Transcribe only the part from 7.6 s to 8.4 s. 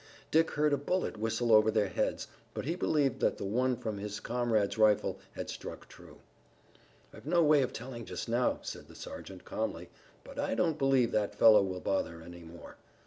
of telling just